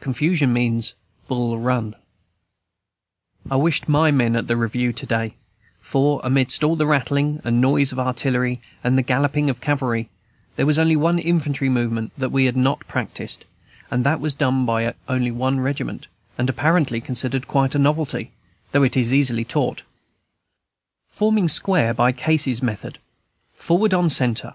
[0.00, 0.94] Confusion means
[1.28, 1.94] Bull Run.
[3.48, 5.36] I wished my men at the review to day;
[5.80, 10.10] for, amidst all the rattling and noise of artillery and the galloping of cavalry,
[10.56, 13.44] there was only one infantry movement that we have not practised,
[13.88, 18.32] and that was done by only one regiment, and apparently considered quite a novelty,
[18.72, 19.84] though it is easily taught,
[21.08, 22.98] forming square by Casey's method:
[23.54, 24.54] forward on centre.